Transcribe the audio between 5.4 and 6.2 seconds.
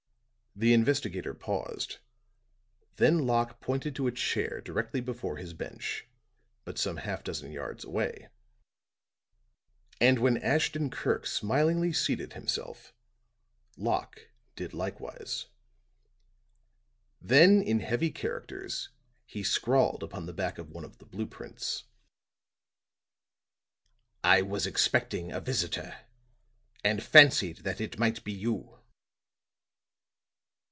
bench,